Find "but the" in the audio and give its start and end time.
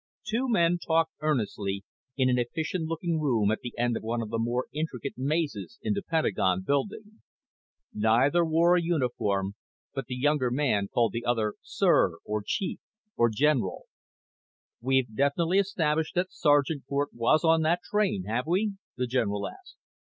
9.93-10.15